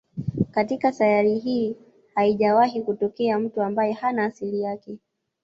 [0.51, 1.75] Katika sayari hii
[2.15, 4.99] haijawahi kutokea mtu ambaye hana asili yake